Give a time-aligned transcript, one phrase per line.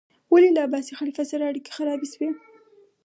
[0.31, 2.29] ولې له عباسي خلیفه سره اړیکې خرابې شوې؟